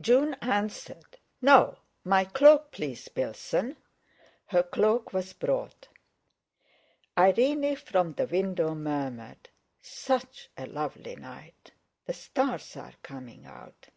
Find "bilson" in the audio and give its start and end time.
3.06-3.76